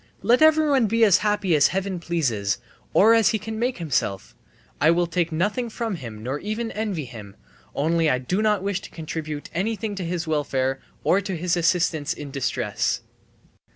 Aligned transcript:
Let 0.23 0.41
everyone 0.41 0.87
be 0.87 1.03
as 1.03 1.19
happy 1.19 1.55
as 1.55 1.67
Heaven 1.67 1.99
pleases, 1.99 2.57
or 2.91 3.13
as 3.13 3.29
he 3.29 3.37
can 3.37 3.59
make 3.59 3.77
himself; 3.77 4.33
I 4.81 4.89
will 4.89 5.05
take 5.05 5.31
nothing 5.31 5.69
from 5.69 5.93
him 5.97 6.23
nor 6.23 6.39
even 6.39 6.71
envy 6.71 7.05
him, 7.05 7.35
only 7.75 8.09
I 8.09 8.17
do 8.17 8.41
not 8.41 8.63
wish 8.63 8.81
to 8.81 8.89
contribute 8.89 9.51
anything 9.53 9.93
to 9.93 10.03
his 10.03 10.25
welfare 10.25 10.79
or 11.03 11.21
to 11.21 11.37
his 11.37 11.55
assistance 11.55 12.15
in 12.15 12.31
distress!" 12.31 13.01